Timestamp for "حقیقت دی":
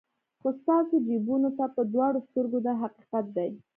2.83-3.51